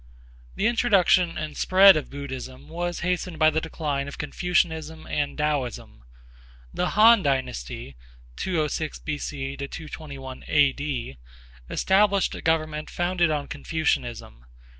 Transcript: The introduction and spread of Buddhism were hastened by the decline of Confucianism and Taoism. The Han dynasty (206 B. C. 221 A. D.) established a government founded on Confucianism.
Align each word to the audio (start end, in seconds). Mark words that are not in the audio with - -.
The 0.55 0.65
introduction 0.65 1.37
and 1.37 1.55
spread 1.55 1.95
of 1.95 2.09
Buddhism 2.09 2.69
were 2.69 2.91
hastened 2.91 3.37
by 3.37 3.51
the 3.51 3.61
decline 3.61 4.07
of 4.07 4.17
Confucianism 4.17 5.05
and 5.05 5.37
Taoism. 5.37 6.01
The 6.73 6.89
Han 6.97 7.21
dynasty 7.21 7.95
(206 8.35 8.97
B. 8.97 9.19
C. 9.19 9.55
221 9.57 10.43
A. 10.47 10.73
D.) 10.73 11.17
established 11.69 12.33
a 12.33 12.41
government 12.41 12.89
founded 12.89 13.29
on 13.29 13.47
Confucianism. 13.47 14.47